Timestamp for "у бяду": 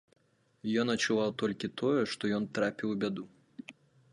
2.95-3.23